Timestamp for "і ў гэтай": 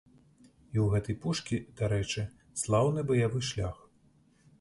0.45-1.15